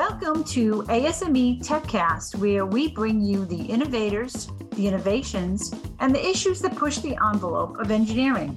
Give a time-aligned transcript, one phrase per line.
[0.00, 6.62] Welcome to ASME TechCast, where we bring you the innovators, the innovations, and the issues
[6.62, 8.56] that push the envelope of engineering.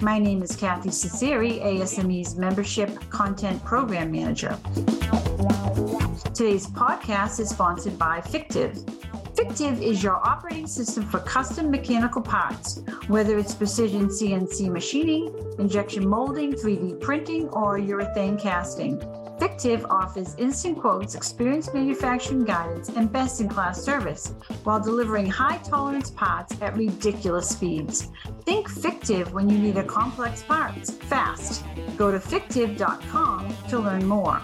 [0.00, 4.58] My name is Kathy Cesari, ASME's Membership Content Program Manager.
[6.32, 8.84] Today's podcast is sponsored by Fictiv.
[9.34, 16.08] Fictiv is your operating system for custom mechanical parts, whether it's precision CNC machining, injection
[16.08, 18.98] molding, 3D printing, or urethane casting.
[19.38, 24.32] Fictiv offers instant quotes, experienced manufacturing guidance, and best in class service
[24.64, 28.08] while delivering high tolerance parts at ridiculous speeds.
[28.42, 31.64] Think Fictiv when you need a complex parts fast.
[31.96, 34.40] Go to fictiv.com to learn more.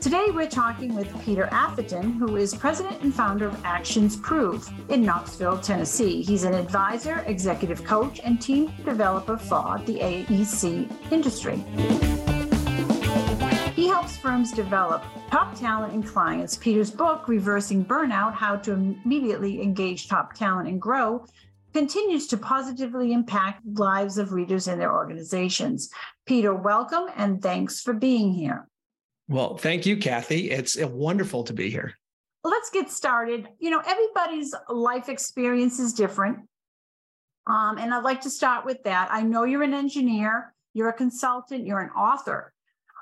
[0.00, 5.58] Today, we're talking with Peter Atherton, who is president and founder of ActionsProve in Knoxville,
[5.58, 6.22] Tennessee.
[6.22, 11.62] He's an advisor, executive coach, and team developer for the AEC industry.
[14.18, 16.56] Firms develop top talent and clients.
[16.56, 21.24] Peter's book, Reversing Burnout How to Immediately Engage Top Talent and Grow,
[21.72, 25.88] continues to positively impact lives of readers and their organizations.
[26.26, 28.66] Peter, welcome and thanks for being here.
[29.28, 30.50] Well, thank you, Kathy.
[30.50, 31.94] It's wonderful to be here.
[32.42, 33.46] Let's get started.
[33.60, 36.38] You know, everybody's life experience is different.
[37.46, 39.08] Um, and I'd like to start with that.
[39.12, 42.52] I know you're an engineer, you're a consultant, you're an author.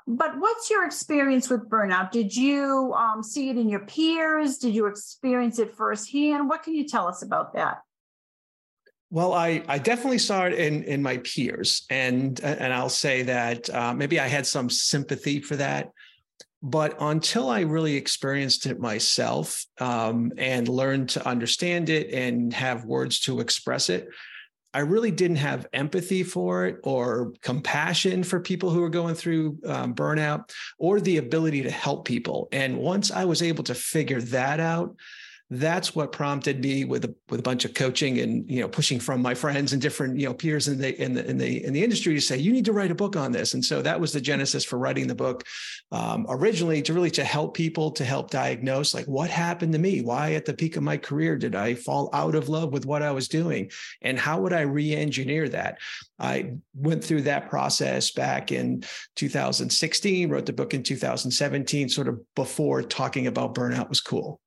[0.07, 2.11] But what's your experience with burnout?
[2.11, 4.57] Did you um, see it in your peers?
[4.57, 6.47] Did you experience it firsthand?
[6.47, 7.79] What can you tell us about that?
[9.09, 13.69] Well, I, I definitely saw it in, in my peers, and and I'll say that
[13.69, 15.91] uh, maybe I had some sympathy for that,
[16.61, 22.83] but until I really experienced it myself um, and learned to understand it and have
[22.83, 24.09] words to express it,
[24.77, 29.57] I really didn't have empathy for it or compassion for people who were going through
[29.65, 32.47] um, burnout or the ability to help people.
[32.51, 34.95] And once I was able to figure that out,
[35.49, 38.99] that's what prompted me with a with a bunch of coaching and you know pushing
[38.99, 41.71] from my friends and different you know peers in the in the in the in
[41.71, 43.53] the industry to say you need to write a book on this.
[43.53, 45.45] And so that was the genesis for writing the book
[45.93, 50.01] um, originally to really to help people to help diagnose like what happened to me?
[50.01, 53.01] Why at the peak of my career did I fall out of love with what
[53.01, 53.71] I was doing?
[54.01, 55.77] And how would I re-engineer that?
[56.19, 58.83] I went through that process back in
[59.15, 64.41] 2016 wrote the book in 2017 sort of before talking about burnout was cool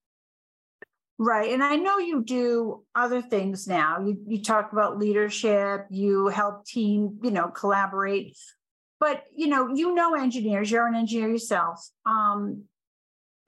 [1.22, 1.50] Right.
[1.50, 4.00] And I know you do other things now.
[4.00, 8.38] You you talk about leadership, you help team, you know, collaborate.
[8.98, 11.86] But you know, you know engineers, you're an engineer yourself.
[12.06, 12.64] Um,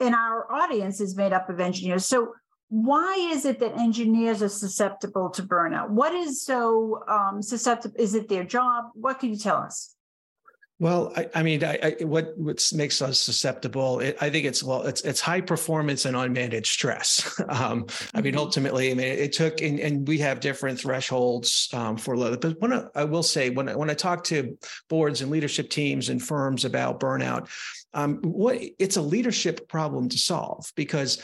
[0.00, 2.04] and our audience is made up of engineers.
[2.04, 2.34] So
[2.68, 5.88] why is it that engineers are susceptible to burnout?
[5.88, 7.96] What is so um, susceptible?
[7.98, 8.90] Is it their job?
[8.92, 9.94] What can you tell us?
[10.82, 14.00] Well, I, I mean, I, I, what what makes us susceptible?
[14.00, 17.40] It, I think it's well, it's it's high performance and unmanaged stress.
[17.48, 18.40] um, I mean, mm-hmm.
[18.40, 22.40] ultimately, I mean, it, it took, and, and, we have different thresholds um, for load.
[22.40, 25.70] But when I, I, will say, when I, when I talk to boards and leadership
[25.70, 27.48] teams and firms about burnout,
[27.94, 31.22] um, what it's a leadership problem to solve because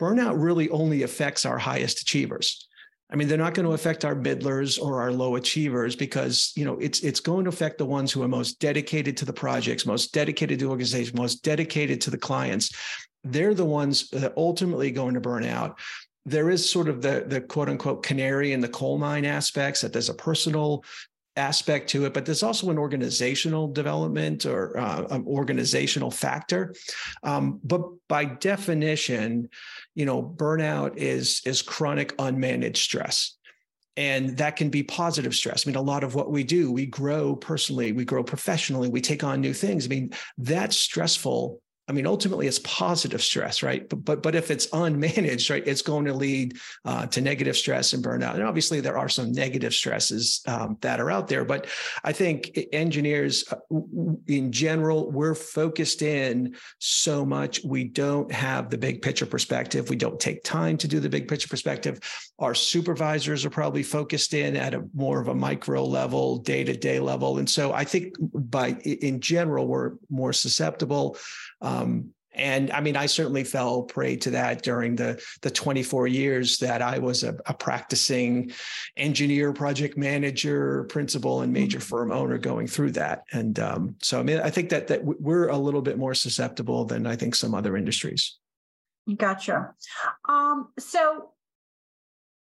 [0.00, 2.66] burnout really only affects our highest achievers.
[3.14, 6.64] I mean, they're not going to affect our middlers or our low achievers because you
[6.64, 9.86] know it's it's going to affect the ones who are most dedicated to the projects,
[9.86, 12.74] most dedicated to the organization, most dedicated to the clients.
[13.22, 15.78] They're the ones that ultimately going to burn out.
[16.26, 19.92] There is sort of the the quote unquote canary in the coal mine aspects that
[19.92, 20.84] there's a personal
[21.36, 26.74] aspect to it, but there's also an organizational development or uh, an organizational factor.
[27.22, 29.48] Um, but by definition,
[29.94, 33.36] you know, burnout is is chronic unmanaged stress.
[33.96, 35.64] And that can be positive stress.
[35.64, 39.00] I mean, a lot of what we do, we grow personally, we grow professionally, we
[39.00, 39.86] take on new things.
[39.86, 43.86] I mean, that's stressful I mean, ultimately, it's positive stress, right?
[43.88, 46.56] But but but if it's unmanaged, right, it's going to lead
[46.86, 48.34] uh, to negative stress and burnout.
[48.34, 51.44] And obviously, there are some negative stresses um, that are out there.
[51.44, 51.66] But
[52.02, 53.56] I think engineers, uh,
[54.26, 57.62] in general, we're focused in so much.
[57.64, 59.90] We don't have the big picture perspective.
[59.90, 62.00] We don't take time to do the big picture perspective.
[62.38, 66.74] Our supervisors are probably focused in at a more of a micro level, day to
[66.74, 71.18] day level, and so I think by in general, we're more susceptible.
[71.64, 76.58] Um, and I mean, I certainly fell prey to that during the the 24 years
[76.58, 78.50] that I was a, a practicing
[78.96, 81.86] engineer, project manager, principal, and major mm-hmm.
[81.86, 83.24] firm owner going through that.
[83.32, 86.84] And um, so, I mean, I think that that we're a little bit more susceptible
[86.84, 88.36] than I think some other industries.
[89.16, 89.74] Gotcha.
[90.28, 91.30] Um, so,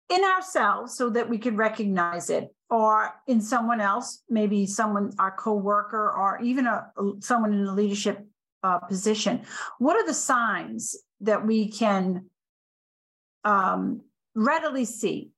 [0.08, 5.32] in ourselves, so that we can recognize it, or in someone else, maybe someone, our
[5.32, 6.86] coworker, or even a
[7.20, 8.24] someone in the leadership
[8.64, 9.42] uh, position.
[9.78, 12.30] What are the signs that we can
[13.44, 14.00] um,
[14.34, 15.30] readily see?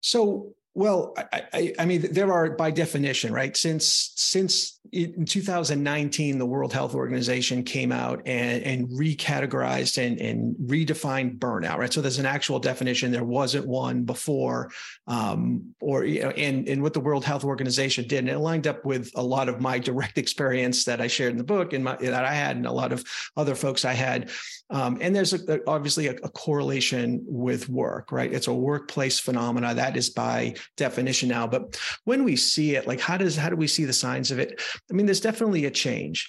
[0.00, 3.56] So, well, I, I, I, mean, there are by definition, right?
[3.56, 10.56] Since since in 2019, the World Health Organization came out and, and recategorized and, and
[10.56, 11.92] redefined burnout, right?
[11.92, 13.12] So there's an actual definition.
[13.12, 14.70] There wasn't one before,
[15.06, 18.66] um, or you know, and and what the World Health Organization did, and it lined
[18.66, 21.84] up with a lot of my direct experience that I shared in the book and
[21.84, 23.04] my, that I had, and a lot of
[23.36, 24.30] other folks I had.
[24.70, 28.30] Um, and there's a, obviously a, a, correlation with work, right?
[28.30, 31.46] It's a workplace phenomena that is by definition now.
[31.46, 34.38] But when we see it, like how does how do we see the signs of
[34.38, 34.60] it?
[34.90, 36.28] I mean, there's definitely a change.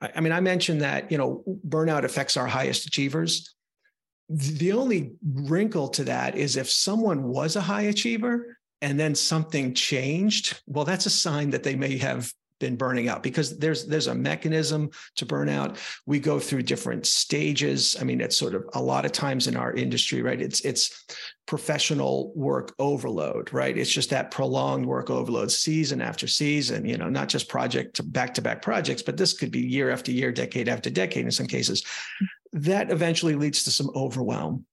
[0.00, 3.54] I, I mean, I mentioned that you know burnout affects our highest achievers.
[4.28, 9.74] The only wrinkle to that is if someone was a high achiever and then something
[9.74, 14.06] changed, well, that's a sign that they may have been burning out because there's there's
[14.06, 15.76] a mechanism to burnout.
[16.06, 17.96] We go through different stages.
[18.00, 20.40] I mean, it's sort of a lot of times in our industry, right?
[20.40, 21.04] It's it's
[21.46, 23.76] professional work overload, right?
[23.76, 26.86] It's just that prolonged work overload, season after season.
[26.86, 30.12] You know, not just project back to back projects, but this could be year after
[30.12, 31.84] year, decade after decade in some cases.
[32.52, 34.64] That eventually leads to some overwhelm.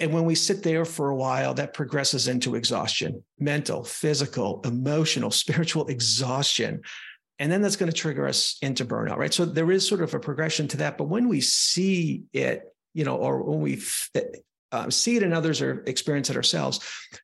[0.00, 5.30] And when we sit there for a while, that progresses into exhaustion mental, physical, emotional,
[5.42, 6.82] spiritual exhaustion.
[7.40, 9.32] And then that's going to trigger us into burnout, right?
[9.32, 10.98] So there is sort of a progression to that.
[10.98, 12.64] But when we see it,
[12.94, 13.80] you know, or when we
[14.72, 16.80] uh, see it in others or experience it ourselves,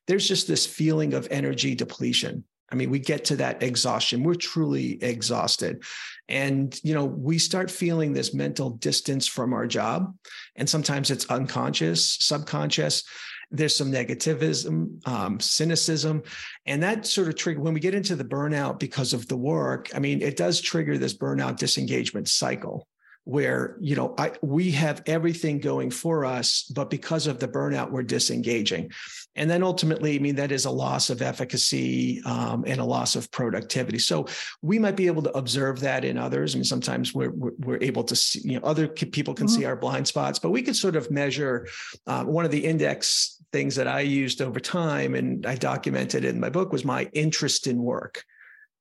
[0.07, 2.45] there's just this feeling of energy depletion.
[2.71, 4.23] I mean, we get to that exhaustion.
[4.23, 5.83] We're truly exhausted.
[6.27, 10.15] And, you know, we start feeling this mental distance from our job.
[10.55, 13.03] And sometimes it's unconscious, subconscious.
[13.51, 16.23] There's some negativism, um, cynicism.
[16.65, 19.89] And that sort of trigger when we get into the burnout because of the work,
[19.93, 22.87] I mean, it does trigger this burnout disengagement cycle
[23.25, 27.89] where you know I, we have everything going for us but because of the burnout
[27.91, 28.91] we're disengaging
[29.35, 33.15] and then ultimately i mean that is a loss of efficacy um, and a loss
[33.15, 34.25] of productivity so
[34.61, 38.03] we might be able to observe that in others i mean sometimes we're we're able
[38.03, 39.55] to see you know other people can mm-hmm.
[39.55, 41.67] see our blind spots but we could sort of measure
[42.07, 46.39] uh, one of the index things that i used over time and i documented in
[46.39, 48.23] my book was my interest in work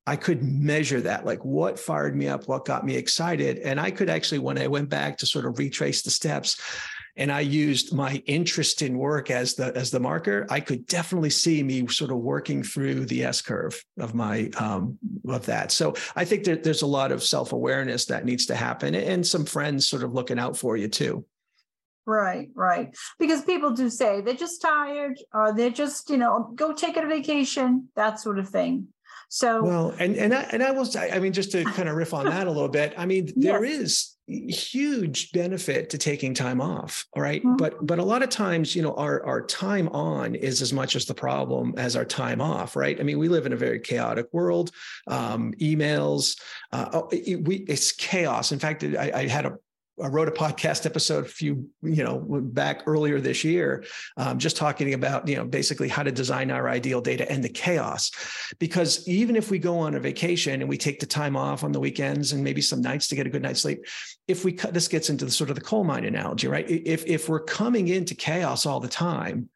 [0.07, 3.59] I could measure that, like what fired me up, what got me excited.
[3.59, 6.61] And I could actually, when I went back to sort of retrace the steps,
[7.17, 11.31] and I used my interest in work as the as the marker, I could definitely
[11.31, 15.71] see me sort of working through the S curve of my um, of that.
[15.71, 19.27] So I think that there's a lot of self awareness that needs to happen, and
[19.27, 21.25] some friends sort of looking out for you too.
[22.07, 22.95] Right, right.
[23.19, 27.07] Because people do say they're just tired, or they're just you know go take a
[27.07, 28.89] vacation, that sort of thing.
[29.29, 31.97] So well, and and I, and I will say, I mean, just to kind of
[31.97, 32.95] riff on that a little bit.
[32.97, 33.81] I mean, there yes.
[33.81, 37.43] is huge benefit to taking time off all right?
[37.45, 37.57] mm-hmm.
[37.57, 40.97] but but a lot of times you know our our time on is as much
[40.97, 43.79] as the problem as our time off right i mean we live in a very
[43.79, 44.71] chaotic world
[45.09, 46.41] um, emails
[46.73, 49.59] uh, oh, it, we it's chaos in fact I, I had a
[50.03, 53.85] I wrote a podcast episode a few, you know, back earlier this year,
[54.17, 57.49] um, just talking about, you know, basically how to design our ideal data and the
[57.49, 58.11] chaos.
[58.59, 61.71] Because even if we go on a vacation and we take the time off on
[61.71, 63.85] the weekends and maybe some nights to get a good night's sleep,
[64.27, 66.69] if we cut, this gets into the sort of the coal mine analogy, right?
[66.69, 69.49] If if we're coming into chaos all the time,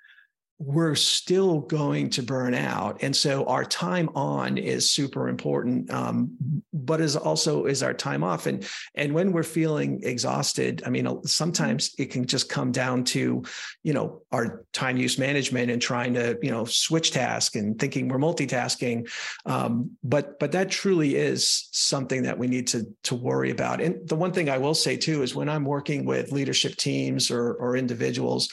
[0.59, 2.99] we're still going to burn out.
[3.03, 6.37] And so our time on is super important um,
[6.73, 8.47] but is also is our time off.
[8.47, 13.43] And and when we're feeling exhausted i mean sometimes it can just come down to
[13.83, 18.09] you know our time use management and trying to you know switch task and thinking
[18.09, 19.09] we're multitasking.
[19.47, 23.81] Um, but but that truly is something that we need to to worry about.
[23.81, 27.31] And the one thing i will say too is when i'm working with leadership teams
[27.31, 28.49] or or individuals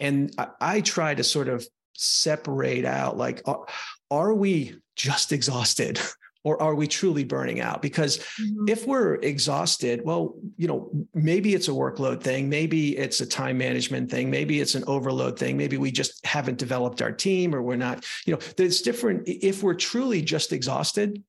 [0.00, 3.66] and I, I try to sort of separate out like are,
[4.10, 6.00] are we just exhausted
[6.44, 8.68] or are we truly burning out because mm-hmm.
[8.68, 13.58] if we're exhausted well you know maybe it's a workload thing maybe it's a time
[13.58, 17.62] management thing maybe it's an overload thing maybe we just haven't developed our team or
[17.62, 21.22] we're not you know there's different if we're truly just exhausted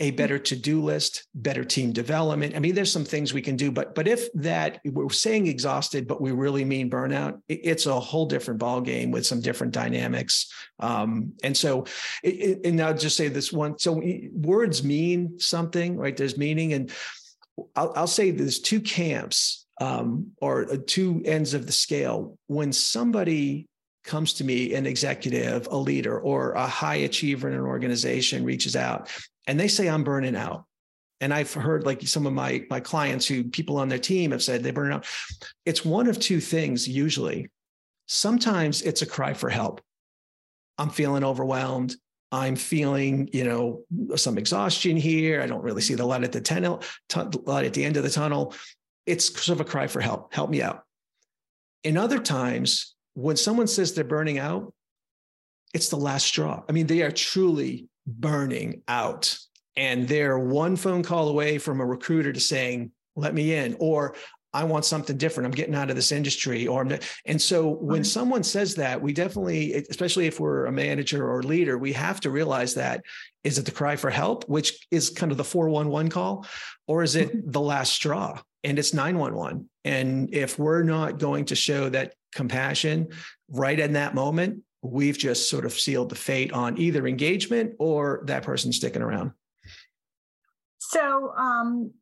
[0.00, 2.56] a better to-do list, better team development.
[2.56, 6.08] I mean, there's some things we can do, but but if that we're saying exhausted,
[6.08, 10.52] but we really mean burnout, it's a whole different ball game with some different dynamics.
[10.80, 11.86] Um, and so,
[12.24, 16.16] it, and I'll just say this one: so words mean something, right?
[16.16, 16.90] There's meaning, and
[17.76, 22.36] I'll, I'll say there's two camps um, or uh, two ends of the scale.
[22.48, 23.68] When somebody
[24.04, 28.76] comes to me, an executive, a leader, or a high achiever in an organization reaches
[28.76, 29.10] out
[29.46, 30.66] and they say, I'm burning out.
[31.20, 34.42] and I've heard like some of my my clients who people on their team have
[34.42, 35.06] said they burn out.
[35.64, 37.48] It's one of two things usually.
[38.06, 39.80] Sometimes it's a cry for help.
[40.76, 41.96] I'm feeling overwhelmed.
[42.32, 43.84] I'm feeling, you know,
[44.16, 45.40] some exhaustion here.
[45.40, 46.82] I don't really see the light at the tunnel,
[47.44, 48.54] light at the end of the tunnel.
[49.06, 50.34] It's sort of a cry for help.
[50.34, 50.82] Help me out.
[51.84, 54.72] In other times, when someone says they're burning out,
[55.72, 56.62] it's the last straw.
[56.68, 59.36] I mean, they are truly burning out
[59.76, 64.14] and they're one phone call away from a recruiter to saying, let me in, or
[64.52, 65.46] I want something different.
[65.46, 66.68] I'm getting out of this industry.
[66.68, 66.86] Or
[67.26, 71.76] and so when someone says that, we definitely, especially if we're a manager or leader,
[71.76, 73.02] we have to realize that
[73.42, 76.46] is it the cry for help, which is kind of the 411 call,
[76.86, 77.50] or is it mm-hmm.
[77.50, 78.40] the last straw?
[78.62, 79.68] And it's 911.
[79.84, 83.08] And if we're not going to show that compassion
[83.48, 88.22] right in that moment, we've just sort of sealed the fate on either engagement or
[88.26, 89.32] that person sticking around.
[90.78, 91.92] So um,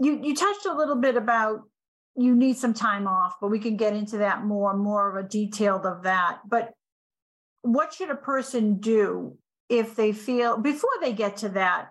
[0.00, 1.62] you you touched a little bit about
[2.16, 5.28] you need some time off, but we can get into that more, more of a
[5.28, 6.40] detailed of that.
[6.48, 6.72] But
[7.62, 11.90] what should a person do if they feel before they get to that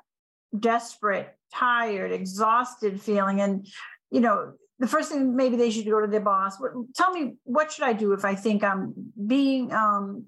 [0.57, 3.39] desperate, tired, exhausted feeling?
[3.39, 3.65] And
[4.11, 6.57] you know, the first thing maybe they should go to their boss.
[6.95, 8.93] Tell me what should I do if I think I'm
[9.25, 10.25] being, um,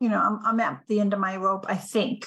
[0.00, 1.66] you know, I'm, I'm at the end of my rope.
[1.68, 2.26] I think.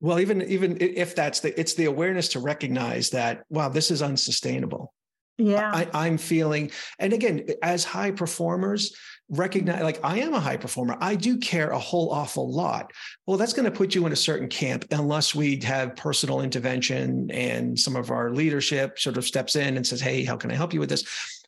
[0.00, 4.02] Well, even even if that's the, it's the awareness to recognize that wow, this is
[4.02, 4.92] unsustainable.
[5.38, 8.96] Yeah, I, I'm feeling, and again, as high performers,
[9.28, 10.96] recognize like I am a high performer.
[11.00, 12.92] I do care a whole awful lot.
[13.26, 17.30] Well, that's going to put you in a certain camp unless we have personal intervention
[17.30, 20.54] and some of our leadership sort of steps in and says, "Hey, how can I
[20.54, 21.04] help you with this?"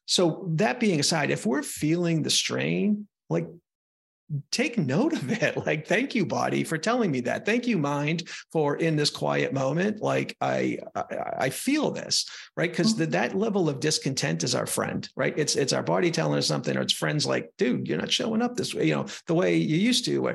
[0.06, 3.46] So that being aside, if we're feeling the strain, like
[4.50, 5.56] take note of it.
[5.68, 7.44] Like thank you body for telling me that.
[7.44, 11.02] Thank you mind for in this quiet moment like i i,
[11.38, 12.70] I feel this right?
[12.70, 13.10] Because mm-hmm.
[13.10, 15.34] that level of discontent is our friend right?
[15.36, 18.40] It's it's our body telling us something or it's friends like dude you're not showing
[18.40, 20.28] up this way you know the way you used to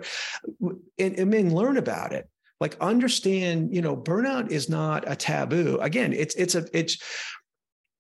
[1.00, 2.30] and, and then learn about it.
[2.60, 5.80] Like understand you know burnout is not a taboo.
[5.82, 6.98] Again it's it's a it's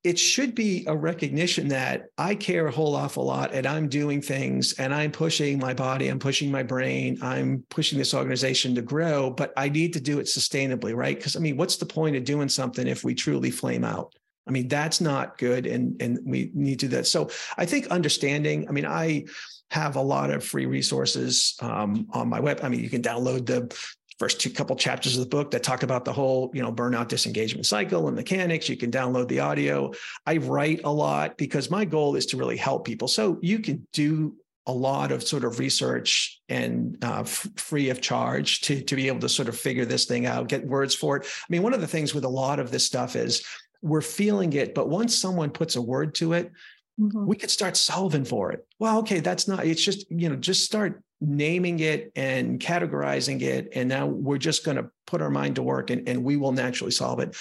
[0.03, 4.21] it should be a recognition that I care a whole awful lot and I'm doing
[4.21, 8.81] things and I'm pushing my body, I'm pushing my brain, I'm pushing this organization to
[8.81, 11.15] grow, but I need to do it sustainably, right?
[11.15, 14.13] Because I mean, what's the point of doing something if we truly flame out?
[14.45, 17.07] I mean, that's not good and and we need to do that.
[17.07, 19.23] So I think understanding, I mean, I
[19.71, 22.59] have a lot of free resources um, on my web.
[22.61, 23.75] I mean, you can download the
[24.19, 27.07] first two couple chapters of the book that talk about the whole you know burnout
[27.07, 28.69] disengagement cycle and mechanics.
[28.69, 29.91] You can download the audio.
[30.25, 33.07] I write a lot because my goal is to really help people.
[33.07, 37.99] So you can do a lot of sort of research and uh, f- free of
[37.99, 41.17] charge to to be able to sort of figure this thing out get words for
[41.17, 41.25] it.
[41.25, 43.45] I mean one of the things with a lot of this stuff is
[43.81, 46.51] we're feeling it but once someone puts a word to it
[46.99, 47.25] mm-hmm.
[47.25, 48.65] we could start solving for it.
[48.79, 53.69] Well okay that's not it's just you know just start naming it and categorizing it
[53.73, 56.51] and now we're just going to put our mind to work and, and we will
[56.51, 57.35] naturally solve it.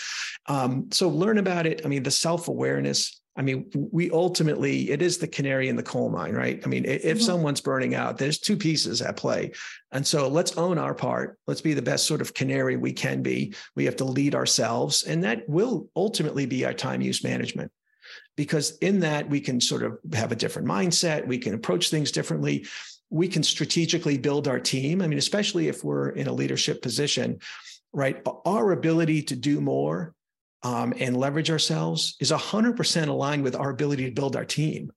[0.46, 1.82] Um, so learn about it.
[1.84, 6.10] I mean the self-awareness i mean we ultimately it is the canary in the coal
[6.10, 6.60] mine right?
[6.64, 7.18] I mean if mm-hmm.
[7.18, 9.52] someone's burning out there's two pieces at play.
[9.90, 11.38] And so let's own our part.
[11.46, 13.54] Let's be the best sort of canary we can be.
[13.74, 17.72] We have to lead ourselves and that will ultimately be our time use management
[18.36, 22.10] because in that we can sort of have a different mindset we can approach things
[22.10, 22.66] differently
[23.12, 25.02] we can strategically build our team.
[25.02, 27.40] I mean, especially if we're in a leadership position,
[27.92, 28.26] right?
[28.46, 30.14] Our ability to do more
[30.62, 34.92] um, and leverage ourselves is 100% aligned with our ability to build our team.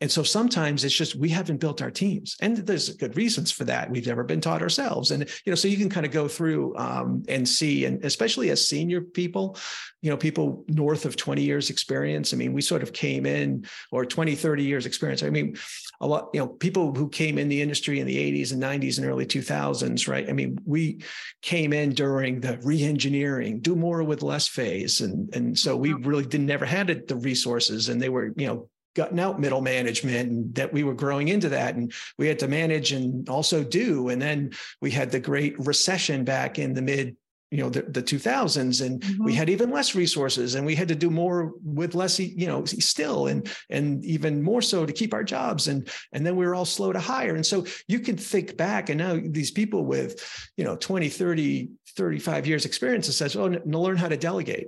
[0.00, 3.64] And so sometimes it's just we haven't built our teams, and there's good reasons for
[3.64, 3.90] that.
[3.90, 6.76] We've never been taught ourselves, and you know, so you can kind of go through
[6.76, 9.56] um, and see, and especially as senior people,
[10.02, 12.34] you know, people north of 20 years experience.
[12.34, 15.22] I mean, we sort of came in, or 20, 30 years experience.
[15.22, 15.56] I mean,
[16.02, 18.98] a lot, you know, people who came in the industry in the 80s and 90s
[18.98, 20.28] and early 2000s, right?
[20.28, 21.00] I mean, we
[21.40, 26.26] came in during the re-engineering, do more with less phase, and and so we really
[26.26, 30.54] didn't never had the resources, and they were, you know gotten out middle management and
[30.54, 34.08] that we were growing into that and we had to manage and also do.
[34.08, 34.50] And then
[34.80, 37.16] we had the great recession back in the mid
[37.52, 39.24] you know the, the 2000s and mm-hmm.
[39.24, 42.64] we had even less resources and we had to do more with less you know
[42.64, 45.68] still and and even more so to keep our jobs.
[45.68, 47.36] And and then we were all slow to hire.
[47.36, 50.20] And so you can think back and now these people with
[50.56, 54.66] you know 20 30 35 years experience says oh no, learn how to delegate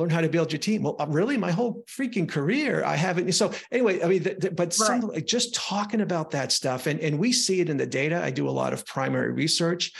[0.00, 0.82] learn how to build your team.
[0.82, 3.32] Well, uh, really, my whole freaking career, I haven't.
[3.32, 4.72] So anyway, I mean, the, the, but right.
[4.72, 8.22] some, like just talking about that stuff, and and we see it in the data.
[8.22, 9.92] I do a lot of primary research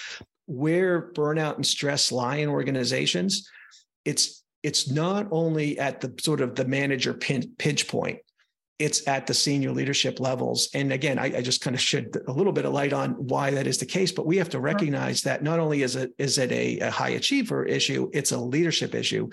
[0.47, 3.49] where burnout and stress lie in organizations.
[4.04, 8.19] it's it's not only at the sort of the manager pin, pinch point
[8.80, 10.70] it's at the senior leadership levels.
[10.72, 13.50] And again, I, I, just kind of shed a little bit of light on why
[13.50, 14.10] that is the case.
[14.10, 17.10] But we have to recognize that not only is it is it a, a, high
[17.10, 19.28] achiever issue, it's a leadership issue,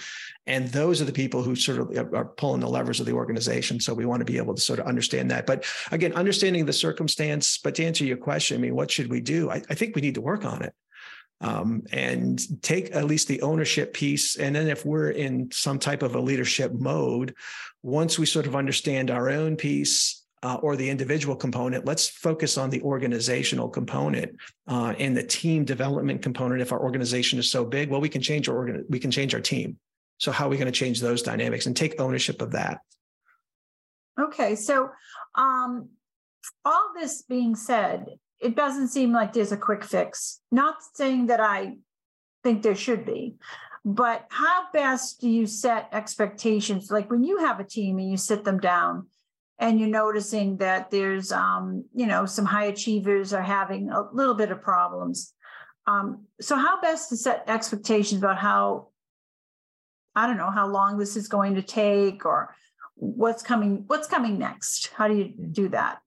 [0.45, 3.79] and those are the people who sort of are pulling the levers of the organization.
[3.79, 5.45] So we want to be able to sort of understand that.
[5.45, 7.57] But again, understanding the circumstance.
[7.57, 9.49] But to answer your question, I mean, what should we do?
[9.49, 10.73] I, I think we need to work on it
[11.41, 14.37] um, and take at least the ownership piece.
[14.37, 17.35] And then if we're in some type of a leadership mode,
[17.83, 22.57] once we sort of understand our own piece uh, or the individual component, let's focus
[22.57, 24.35] on the organizational component
[24.67, 26.61] uh, and the team development component.
[26.61, 29.33] If our organization is so big, well, we can change our organ- we can change
[29.33, 29.77] our team.
[30.19, 32.79] So how are we going to change those dynamics and take ownership of that?
[34.19, 34.89] Okay, so
[35.35, 35.89] um,
[36.65, 38.07] all this being said,
[38.39, 40.41] it doesn't seem like there's a quick fix.
[40.51, 41.77] Not saying that I
[42.43, 43.35] think there should be,
[43.83, 46.91] but how best do you set expectations?
[46.91, 49.07] Like when you have a team and you sit them down
[49.59, 54.35] and you're noticing that there's, um, you know, some high achievers are having a little
[54.35, 55.33] bit of problems.
[55.87, 58.89] Um, so how best to set expectations about how,
[60.15, 62.53] I don't know, how long this is going to take or
[62.95, 64.91] what's coming, what's coming next?
[64.95, 65.99] How do you do that?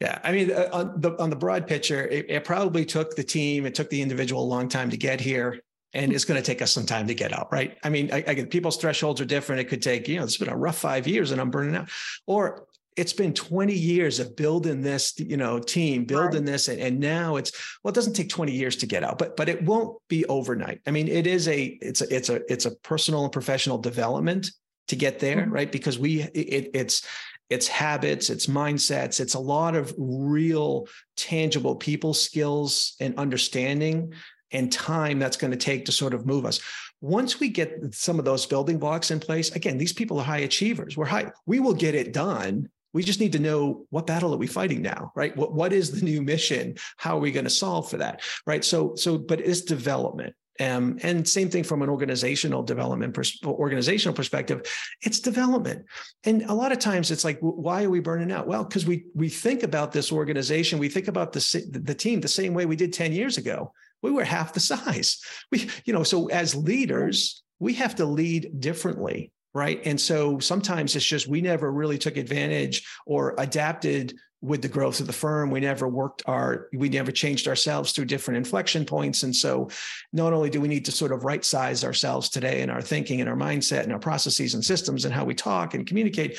[0.00, 3.22] Yeah, I mean, uh, on the on the broad picture, it, it, probably took the
[3.22, 5.60] team, it took the individual a long time to get here,
[5.92, 7.78] and it's going to take us some time to get out, right?
[7.84, 9.60] I mean, I, I get people's thresholds are different.
[9.60, 11.88] It could take, you know, it's been a rough five years, and I'm burning out,
[12.26, 16.46] or it's been 20 years of building this, you know, team, building right.
[16.46, 19.36] this, and, and now it's well, it doesn't take 20 years to get out, but
[19.36, 20.80] but it won't be overnight.
[20.86, 24.50] I mean, it is a it's a it's a it's a personal and professional development
[24.88, 25.52] to get there, mm-hmm.
[25.52, 25.72] right?
[25.72, 27.06] Because we it, it's
[27.50, 34.12] it's habits, it's mindsets, it's a lot of real tangible people skills and understanding
[34.52, 36.60] and time that's going to take to sort of move us.
[37.00, 40.38] Once we get some of those building blocks in place, again, these people are high
[40.38, 40.96] achievers.
[40.96, 42.68] We're high, we will get it done.
[42.92, 45.36] We just need to know what battle are we fighting now, right?
[45.36, 46.76] What, what is the new mission?
[46.96, 48.22] How are we going to solve for that?
[48.46, 48.64] Right.
[48.64, 50.34] So, so, but it's development.
[50.60, 54.62] Um, and same thing from an organizational development, pers- organizational perspective,
[55.02, 55.86] it's development.
[56.24, 58.46] And a lot of times it's like, why are we burning out?
[58.46, 62.28] Well, because we we think about this organization, we think about the the team the
[62.28, 63.72] same way we did ten years ago.
[64.02, 65.20] We were half the size.
[65.50, 70.96] We, you know, so as leaders, we have to lead differently right and so sometimes
[70.96, 74.12] it's just we never really took advantage or adapted
[74.44, 78.04] with the growth of the firm we never worked our we never changed ourselves through
[78.04, 79.22] different inflection points.
[79.22, 79.70] And so
[80.12, 83.20] not only do we need to sort of right size ourselves today in our thinking
[83.20, 86.38] and our mindset and our processes and systems and how we talk and communicate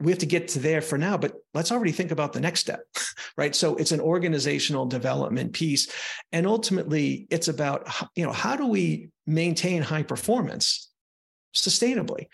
[0.00, 2.60] we have to get to there for now but let's already think about the next
[2.60, 2.84] step
[3.36, 3.54] right?
[3.54, 5.88] So it's an organizational development piece.
[6.32, 10.90] And ultimately it's about you know how do we maintain high performance
[11.54, 12.26] sustainably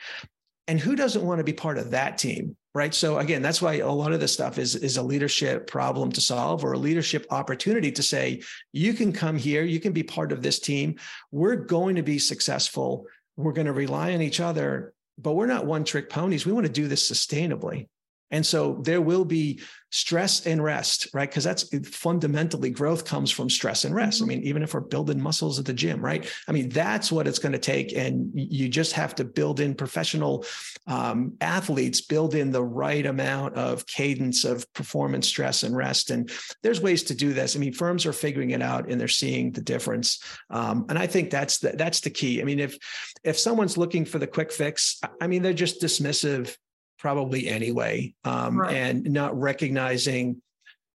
[0.66, 2.92] and who doesn't want to be part of that team right?
[2.92, 6.20] So again that's why a lot of this stuff is is a leadership problem to
[6.20, 10.32] solve or a leadership opportunity to say you can come here you can be part
[10.32, 10.96] of this team.
[11.30, 13.06] We're going to be successful.
[13.36, 16.44] We're going to rely on each other but we're not one trick ponies.
[16.44, 17.86] We want to do this sustainably
[18.34, 21.30] and so there will be stress and rest, right?
[21.30, 24.20] Because that's fundamentally growth comes from stress and rest.
[24.20, 24.28] I mm-hmm.
[24.30, 26.28] mean, even if we're building muscles at the gym, right?
[26.48, 27.92] I mean, that's what it's going to take.
[27.96, 30.44] And you just have to build in professional
[30.88, 36.10] um, athletes, build in the right amount of cadence of performance, stress, and rest.
[36.10, 36.28] And
[36.64, 37.54] there's ways to do this.
[37.54, 40.20] I mean, firms are figuring it out and they're seeing the difference.
[40.50, 42.40] Um, and I think that's the, that's the key.
[42.40, 42.76] I mean, if
[43.22, 46.56] if someone's looking for the quick fix, I mean, they're just dismissive
[47.04, 48.74] probably anyway, um, right.
[48.74, 50.40] and not recognizing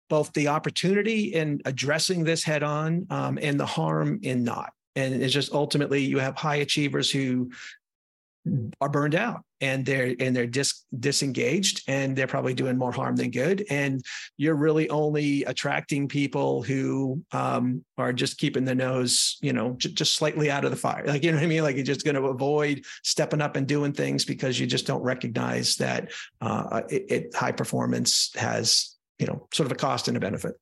[0.08, 4.72] both the opportunity in addressing this head on um, and the harm in not.
[4.96, 7.52] And it's just ultimately you have high achievers who
[8.80, 13.16] are burned out and they're and they're dis, disengaged and they're probably doing more harm
[13.16, 13.64] than good.
[13.68, 14.02] And
[14.38, 19.92] you're really only attracting people who um, are just keeping the nose you know j-
[19.92, 21.04] just slightly out of the fire.
[21.06, 21.62] Like you know what i mean?
[21.62, 25.02] Like you're just going to avoid stepping up and doing things because you just don't
[25.02, 30.16] recognize that uh, it, it high performance has you know sort of a cost and
[30.16, 30.54] a benefit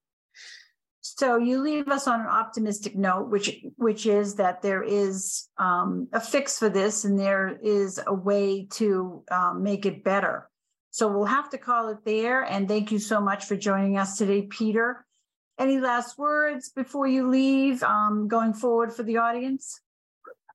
[1.00, 6.08] so you leave us on an optimistic note, which which is that there is um,
[6.12, 10.50] a fix for this, and there is a way to um, make it better.
[10.90, 12.42] So we'll have to call it there.
[12.42, 15.06] And thank you so much for joining us today, Peter.
[15.58, 19.80] Any last words before you leave, um, going forward for the audience?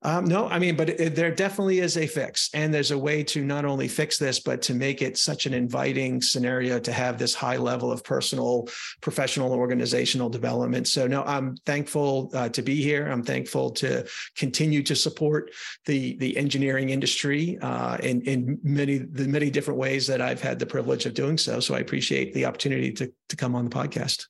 [0.05, 3.23] Um, no, I mean, but it, there definitely is a fix, and there's a way
[3.23, 7.17] to not only fix this, but to make it such an inviting scenario to have
[7.17, 8.67] this high level of personal,
[8.99, 10.89] professional, organizational development.
[10.89, 13.07] So, no, I'm thankful uh, to be here.
[13.07, 15.51] I'm thankful to continue to support
[15.85, 20.59] the the engineering industry uh, in in many the many different ways that I've had
[20.59, 21.61] the privilege of doing so.
[21.61, 24.25] So, I appreciate the opportunity to to come on the podcast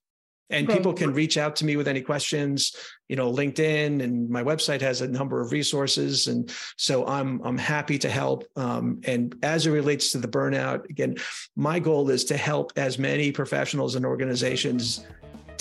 [0.49, 2.75] and people can reach out to me with any questions
[3.09, 6.27] you know linkedin and my website has a number of resources.
[6.27, 8.45] And so i'm i'm happy to help.
[8.55, 11.15] Um, and as it relates to the burnout again
[11.55, 15.05] my goal is to help as many professionals and organizations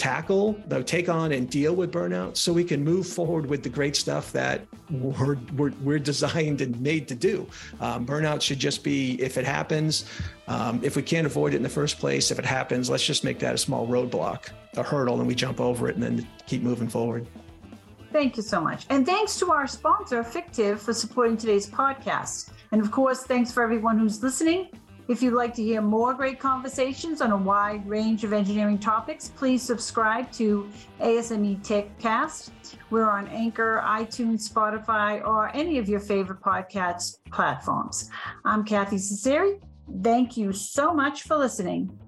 [0.02, 3.68] tackle, though, take on and deal with burnout so we can move forward with the
[3.68, 7.46] great stuff that we're, we're, we're designed and made to do.
[7.80, 10.06] Um, burnout should just be if it happens,
[10.48, 13.22] um, if we can't avoid it in the first place, if it happens, let's just
[13.22, 16.62] make that a small roadblock, a hurdle, and we jump over it and then keep
[16.62, 17.24] moving forward.
[18.12, 18.86] Thank you so much.
[18.90, 22.50] And thanks to our sponsor, Fictiv, for supporting today's podcast.
[22.72, 24.68] And of course, thanks for everyone who's listening.
[25.12, 29.28] If you'd like to hear more great conversations on a wide range of engineering topics,
[29.28, 30.66] please subscribe to
[31.02, 32.48] ASME TechCast.
[32.88, 38.08] We're on Anchor, iTunes, Spotify, or any of your favorite podcast platforms.
[38.46, 39.60] I'm Kathy Cesari.
[40.02, 42.01] Thank you so much for listening.